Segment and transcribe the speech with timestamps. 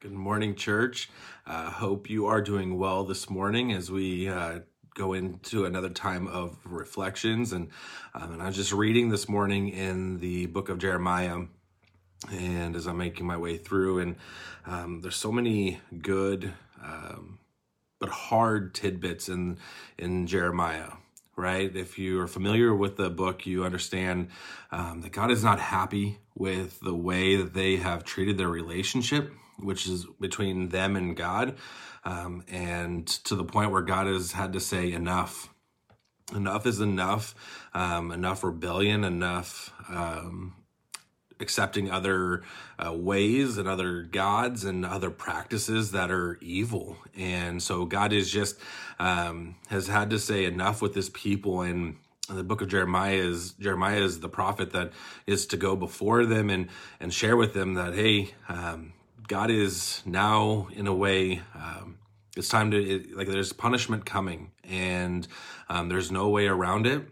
[0.00, 1.10] Good morning, church.
[1.46, 4.60] Uh, hope you are doing well this morning as we uh,
[4.94, 7.52] go into another time of reflections.
[7.52, 7.68] And,
[8.14, 11.42] um, and I was just reading this morning in the book of Jeremiah,
[12.32, 14.16] and as I'm making my way through, and
[14.64, 17.38] um, there's so many good um,
[17.98, 19.58] but hard tidbits in
[19.98, 20.92] in Jeremiah
[21.40, 21.74] right?
[21.74, 24.28] If you are familiar with the book, you understand
[24.70, 29.32] um, that God is not happy with the way that they have treated their relationship,
[29.62, 31.56] which is between them and God,
[32.04, 35.52] um, and to the point where God has had to say, enough.
[36.34, 37.34] Enough is enough.
[37.74, 40.54] Um, enough rebellion, enough um,
[41.40, 42.42] accepting other
[42.78, 46.96] uh, ways and other gods and other practices that are evil.
[47.16, 48.58] And so God is just
[48.98, 51.96] um, has had to say enough with this people and
[52.28, 54.92] the book of Jeremiah is Jeremiah is the prophet that
[55.26, 56.68] is to go before them and
[57.00, 58.92] and share with them that hey um,
[59.30, 61.98] God is now in a way um,
[62.36, 65.28] it's time to it, like there's punishment coming and
[65.68, 67.02] um, there's no way around it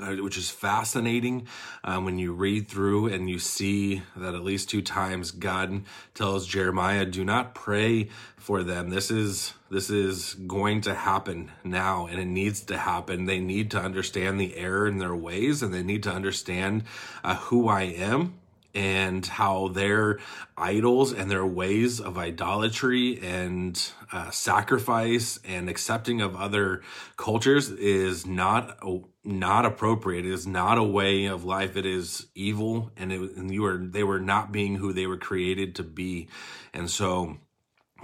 [0.00, 1.46] uh, which is fascinating
[1.84, 5.82] um, when you read through and you see that at least two times God
[6.14, 8.88] tells Jeremiah, "Do not pray for them.
[8.88, 13.26] This is this is going to happen now, and it needs to happen.
[13.26, 16.84] They need to understand the error in their ways, and they need to understand
[17.22, 18.38] uh, who I am."
[18.76, 20.18] And how their
[20.54, 26.82] idols and their ways of idolatry and uh, sacrifice and accepting of other
[27.16, 28.78] cultures is not
[29.24, 30.26] not appropriate.
[30.26, 31.76] It is not a way of life.
[31.76, 35.16] It is evil, and, it, and you were they were not being who they were
[35.16, 36.28] created to be,
[36.74, 37.38] and so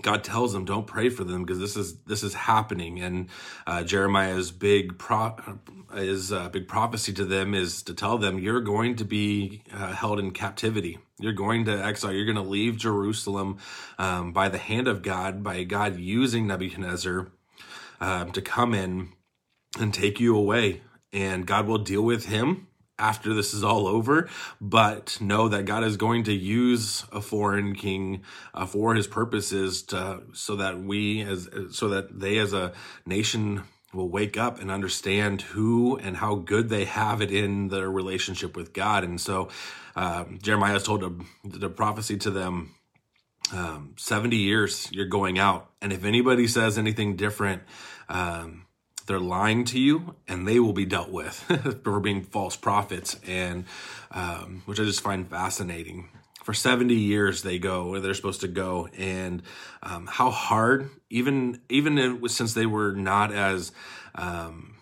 [0.00, 3.28] God tells them, "Don't pray for them because this is this is happening." And
[3.66, 5.36] uh, Jeremiah's big pro
[5.94, 9.92] his a big prophecy to them is to tell them, "You're going to be uh,
[9.92, 10.98] held in captivity.
[11.18, 12.12] You're going to exile.
[12.12, 13.58] You're going to leave Jerusalem
[13.98, 17.28] um, by the hand of God, by God using Nebuchadnezzar
[18.00, 19.12] um, to come in
[19.78, 20.82] and take you away.
[21.12, 22.68] And God will deal with him."
[22.98, 24.28] after this is all over,
[24.60, 28.22] but know that God is going to use a foreign king
[28.54, 32.72] uh, for his purposes to, so that we as, so that they as a
[33.04, 37.90] nation will wake up and understand who and how good they have it in their
[37.90, 39.04] relationship with God.
[39.04, 39.48] And so,
[39.94, 42.74] uh, Jeremiah told to, the prophecy to them,
[43.52, 45.70] um, 70 years you're going out.
[45.82, 47.62] And if anybody says anything different,
[48.08, 48.66] um,
[49.06, 51.34] they're lying to you and they will be dealt with
[51.84, 53.64] for being false prophets and
[54.10, 56.08] um, which i just find fascinating
[56.42, 58.88] for 70 years they go where they're supposed to go.
[58.96, 59.42] And
[59.82, 63.72] um, how hard even even in, since they were not as
[64.14, 64.74] um,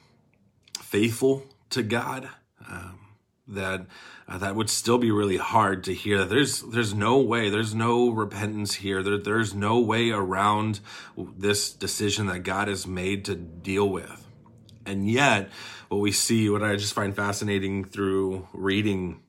[0.80, 2.28] faithful to god
[2.68, 2.98] um,
[3.46, 3.86] that
[4.28, 7.74] uh, that would still be really hard to hear that there's there's no way there's
[7.74, 9.02] no repentance here.
[9.02, 10.80] There, there's no way around
[11.36, 14.26] this decision that god has made to deal with.
[14.86, 15.50] And yet
[15.88, 19.20] what we see what i just find fascinating through reading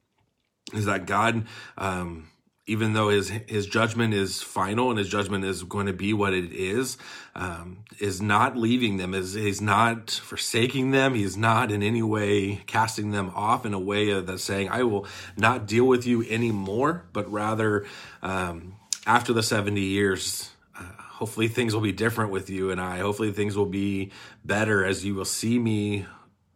[0.74, 1.46] is that god
[1.78, 2.28] um,
[2.72, 6.34] even though his his judgment is final and his judgment is going to be what
[6.34, 6.98] it is,
[7.36, 12.62] um, is not leaving them, is he's not forsaking them, he's not in any way
[12.68, 15.06] casting them off in a way that's saying, "I will
[15.36, 17.86] not deal with you anymore," but rather,
[18.22, 20.50] um, after the seventy years.
[20.74, 23.00] Uh, hopefully things will be different with you and I.
[23.00, 24.12] Hopefully things will be
[24.46, 26.06] better as you will see me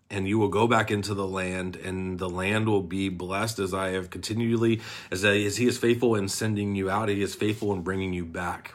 [0.09, 3.73] and you will go back into the land and the land will be blessed as
[3.73, 4.79] i have continually
[5.11, 8.13] as, I, as he is faithful in sending you out he is faithful in bringing
[8.13, 8.73] you back.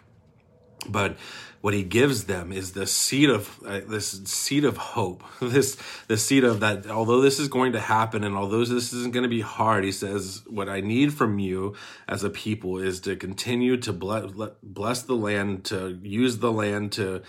[0.88, 1.16] But
[1.60, 5.76] what he gives them is the seed of uh, this seed of hope this
[6.08, 9.24] the seed of that although this is going to happen and although this isn't going
[9.24, 11.74] to be hard he says what i need from you
[12.08, 14.24] as a people is to continue to bless,
[14.62, 17.20] bless the land to use the land to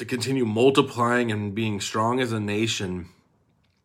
[0.00, 3.06] to continue multiplying and being strong as a nation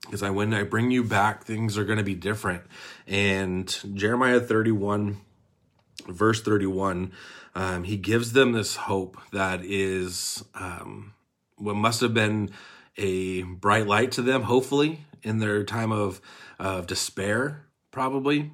[0.05, 2.63] because I when I bring you back, things are going to be different.
[3.05, 5.17] And Jeremiah 31,
[6.07, 7.11] verse 31,
[7.53, 11.13] um, he gives them this hope that is um,
[11.57, 12.49] what must have been
[12.95, 16.21] a bright light to them, hopefully, in their time of,
[16.59, 18.51] of despair, probably.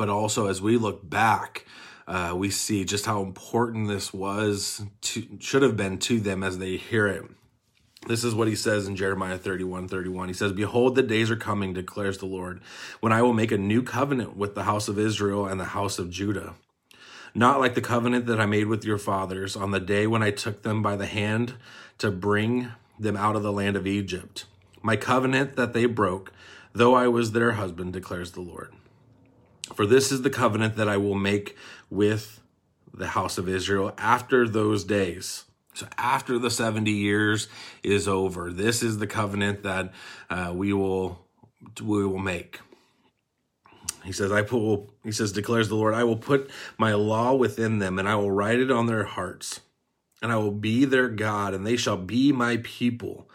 [0.00, 1.66] But also, as we look back,
[2.08, 6.56] uh, we see just how important this was to should have been to them as
[6.56, 7.26] they hear it.
[8.06, 10.28] This is what he says in Jeremiah 31 31.
[10.28, 12.62] He says, Behold, the days are coming, declares the Lord,
[13.00, 15.98] when I will make a new covenant with the house of Israel and the house
[15.98, 16.54] of Judah.
[17.34, 20.30] Not like the covenant that I made with your fathers on the day when I
[20.30, 21.56] took them by the hand
[21.98, 22.68] to bring
[22.98, 24.46] them out of the land of Egypt.
[24.80, 26.32] My covenant that they broke,
[26.72, 28.72] though I was their husband, declares the Lord.
[29.74, 31.56] For this is the covenant that I will make
[31.88, 32.40] with
[32.92, 35.44] the house of Israel after those days.
[35.74, 37.48] So after the 70 years
[37.82, 39.92] is over, this is the covenant that
[40.28, 41.24] uh, we will
[41.80, 42.60] we will make.
[44.04, 47.78] He says, I put, he says, declares the Lord, I will put my law within
[47.78, 49.60] them and I will write it on their hearts
[50.22, 53.28] and I will be their God and they shall be my people.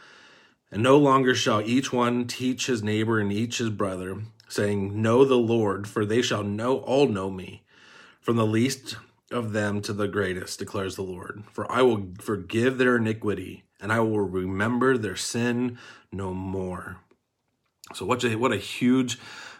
[0.71, 5.25] And no longer shall each one teach his neighbor and each his brother, saying, Know
[5.25, 7.63] the Lord, for they shall know all know me,
[8.21, 8.97] from the least
[9.31, 11.43] of them to the greatest, declares the Lord.
[11.51, 15.77] For I will forgive their iniquity, and I will remember their sin
[16.11, 16.97] no more.
[17.93, 19.19] So what a what a huge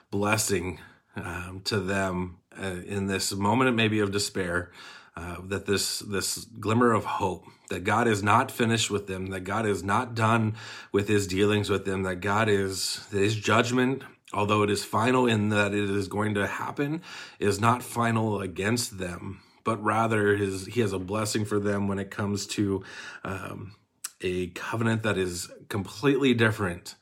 [0.09, 0.79] blessing
[1.15, 4.71] um, to them uh, in this moment maybe of despair.
[5.17, 9.45] Uh, that this this glimmer of hope that God is not finished with them, that
[9.45, 10.55] God is not done
[10.91, 14.03] with His dealings with them, that God is that His judgment,
[14.35, 17.01] although it is final in that it is going to happen,
[17.39, 21.97] is not final against them, but rather His He has a blessing for them when
[21.97, 22.83] it comes to
[23.23, 23.73] um,
[24.21, 26.95] a covenant that is completely different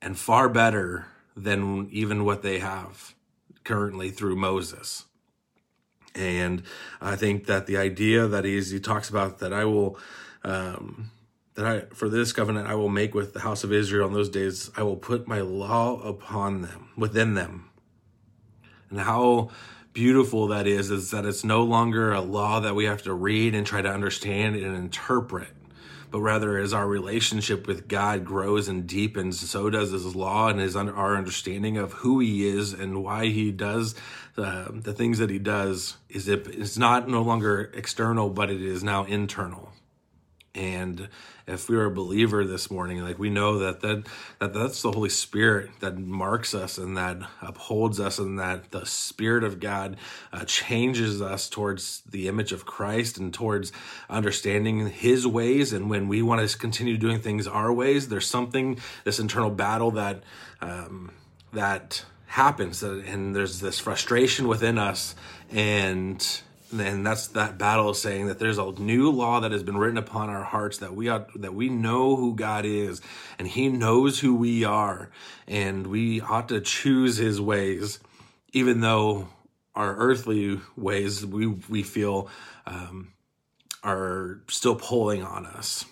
[0.00, 3.14] and far better than even what they have
[3.64, 5.04] currently through Moses.
[6.14, 6.62] And
[7.00, 9.98] I think that the idea that he's, he talks about that I will,
[10.42, 11.10] um,
[11.58, 14.28] that I, for this covenant I will make with the house of Israel in those
[14.28, 17.70] days, I will put my law upon them, within them.
[18.90, 19.50] And how
[19.92, 23.56] beautiful that is, is that it's no longer a law that we have to read
[23.56, 25.48] and try to understand and interpret
[26.10, 30.58] but rather as our relationship with God grows and deepens, so does His law and
[30.58, 33.94] His our understanding of who He is and why He does
[34.38, 35.98] uh, the things that He does.
[36.08, 36.46] Is it?
[36.46, 39.72] It's not no longer external, but it is now internal.
[40.58, 41.08] And
[41.46, 44.06] if we are a believer this morning, like we know that that,
[44.40, 48.84] that that's the Holy Spirit that marks us and that upholds us, and that the
[48.84, 49.96] Spirit of God
[50.32, 53.70] uh, changes us towards the image of Christ and towards
[54.10, 55.72] understanding His ways.
[55.72, 59.92] And when we want to continue doing things our ways, there's something this internal battle
[59.92, 60.24] that
[60.60, 61.12] um,
[61.52, 65.14] that happens, and there's this frustration within us,
[65.50, 69.96] and and that's that battle saying that there's a new law that has been written
[69.96, 73.00] upon our hearts that we ought that we know who God is
[73.38, 75.10] and he knows who we are.
[75.46, 78.00] And we ought to choose his ways
[78.52, 79.28] even though
[79.74, 82.28] our earthly ways we we feel
[82.66, 83.12] um,
[83.82, 85.84] are still pulling on us.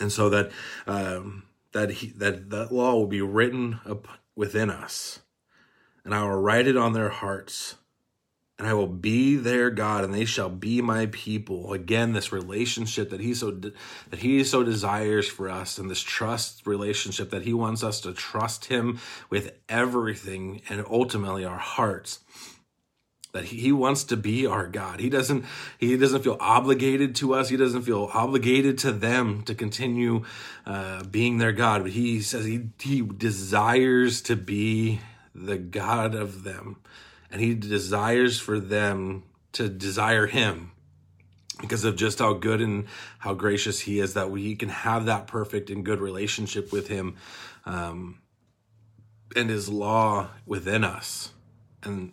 [0.00, 0.50] And so that
[0.86, 4.06] um, that he, that that law will be written up
[4.36, 5.20] within us.
[6.04, 7.74] And I will write it on their hearts
[8.58, 11.72] and I will be their God, and they shall be my people.
[11.72, 16.66] Again, this relationship that he so that he so desires for us, and this trust
[16.66, 18.98] relationship that he wants us to trust him
[19.30, 22.20] with everything, and ultimately our hearts.
[23.32, 24.98] That he wants to be our God.
[24.98, 25.44] He doesn't.
[25.78, 27.50] He doesn't feel obligated to us.
[27.50, 30.24] He doesn't feel obligated to them to continue
[30.66, 31.82] uh, being their God.
[31.82, 35.00] But he says he he desires to be
[35.32, 36.78] the God of them
[37.30, 39.22] and he desires for them
[39.52, 40.72] to desire him
[41.60, 42.86] because of just how good and
[43.18, 47.16] how gracious he is that we can have that perfect and good relationship with him
[47.66, 48.20] um,
[49.34, 51.32] and his law within us
[51.82, 52.12] and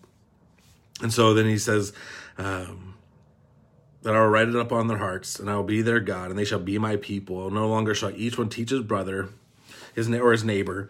[1.01, 1.93] and so then he says
[2.37, 2.95] um,
[4.03, 6.29] that I will write it up on their hearts, and I will be their God,
[6.29, 7.49] and they shall be my people.
[7.49, 9.29] No longer shall each one teach his brother,
[9.93, 10.89] his or his neighbor,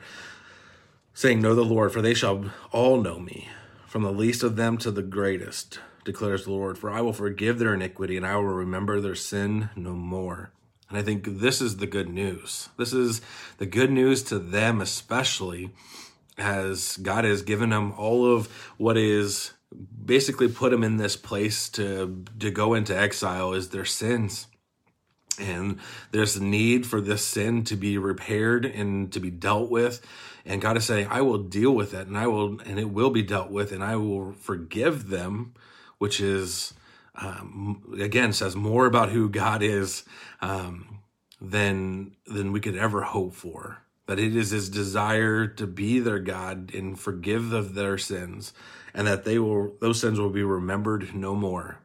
[1.13, 3.49] saying, "Know the Lord," for they shall all know me,
[3.95, 6.77] from the least of them to the greatest, declares the Lord.
[6.77, 10.51] For I will forgive their iniquity and I will remember their sin no more.
[10.89, 12.67] And I think this is the good news.
[12.75, 13.21] This is
[13.57, 15.69] the good news to them, especially
[16.37, 19.53] as God has given them all of what is
[20.05, 24.47] basically put them in this place to, to go into exile is their sins.
[25.39, 25.79] And
[26.11, 30.05] there's a need for this sin to be repaired and to be dealt with
[30.45, 33.09] and God is saying, I will deal with it and I will, and it will
[33.09, 35.53] be dealt with and I will forgive them,
[35.97, 36.73] which is,
[37.15, 40.03] um, again, says more about who God is,
[40.41, 40.99] um,
[41.41, 43.81] than, than we could ever hope for.
[44.05, 48.53] That it is his desire to be their God and forgive of their sins
[48.93, 51.79] and that they will, those sins will be remembered no more.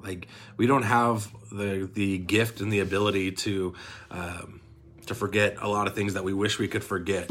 [0.00, 3.74] Like we don't have the, the gift and the ability to,
[4.10, 4.60] um,
[5.06, 7.30] to forget a lot of things that we wish we could forget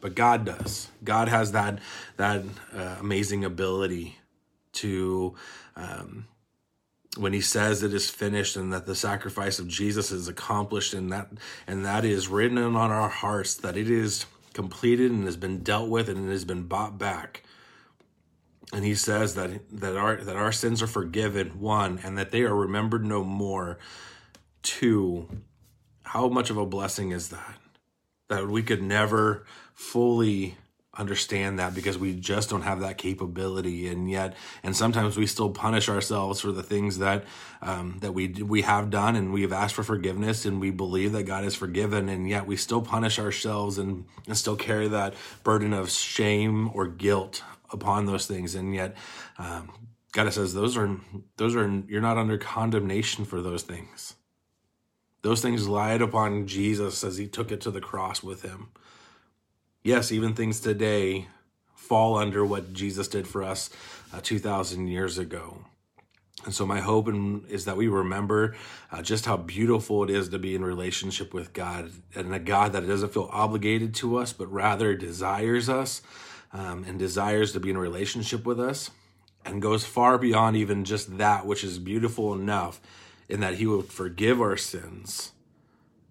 [0.00, 0.88] but God does.
[1.02, 1.80] God has that
[2.16, 2.42] that
[2.74, 4.18] uh, amazing ability
[4.74, 5.34] to
[5.76, 6.26] um,
[7.16, 11.10] when he says it is finished and that the sacrifice of Jesus is accomplished and
[11.12, 11.28] that
[11.66, 15.88] and that is written on our hearts that it is completed and has been dealt
[15.88, 17.42] with and it has been bought back
[18.72, 22.42] and he says that that our that our sins are forgiven one and that they
[22.42, 23.78] are remembered no more.
[24.62, 25.28] Two
[26.08, 27.58] how much of a blessing is that?
[28.28, 29.44] That we could never
[29.74, 30.56] fully
[30.98, 35.50] understand that because we just don't have that capability and yet and sometimes we still
[35.50, 37.24] punish ourselves for the things that
[37.62, 41.12] um, that we we have done and we have asked for forgiveness and we believe
[41.12, 45.14] that God has forgiven and yet we still punish ourselves and, and still carry that
[45.44, 48.96] burden of shame or guilt upon those things and yet
[49.38, 49.70] um,
[50.12, 50.98] God says those are
[51.36, 54.14] those are you're not under condemnation for those things.
[55.22, 58.68] Those things lied upon Jesus as he took it to the cross with him
[59.88, 61.28] yes, even things today
[61.74, 63.70] fall under what Jesus did for us
[64.12, 65.64] uh, 2,000 years ago.
[66.44, 67.08] And so, my hope
[67.48, 68.54] is that we remember
[68.92, 72.74] uh, just how beautiful it is to be in relationship with God and a God
[72.74, 76.02] that doesn't feel obligated to us, but rather desires us
[76.52, 78.90] um, and desires to be in relationship with us
[79.44, 82.80] and goes far beyond even just that, which is beautiful enough
[83.28, 85.32] in that He will forgive our sins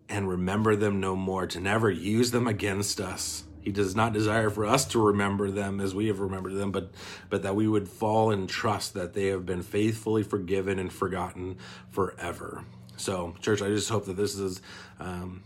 [0.10, 4.50] and remember them no more, to never use them against us he does not desire
[4.50, 6.90] for us to remember them as we have remembered them, but
[7.30, 11.58] but that we would fall and trust that they have been faithfully forgiven and forgotten
[11.90, 12.64] forever.
[12.96, 14.62] So, church, I just hope that this is.
[15.02, 15.44] Um,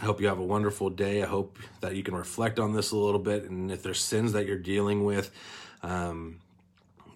[0.00, 1.24] I hope you have a wonderful day.
[1.24, 4.34] I hope that you can reflect on this a little bit, and if there's sins
[4.34, 5.32] that you're dealing with.
[5.82, 6.38] Um,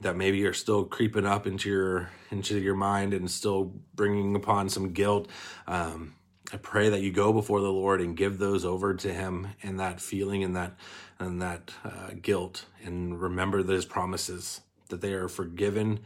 [0.00, 4.68] that maybe you're still creeping up into your into your mind and still bringing upon
[4.68, 5.28] some guilt
[5.68, 6.14] um,
[6.52, 9.78] I pray that you go before the Lord and give those over to Him and
[9.80, 10.72] that feeling and that
[11.18, 16.00] and that uh, guilt, and remember those promises that they are forgiven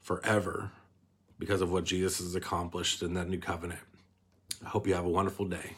[0.00, 0.72] forever
[1.38, 3.80] because of what Jesus has accomplished in that new covenant.
[4.64, 5.76] I hope you have a wonderful day.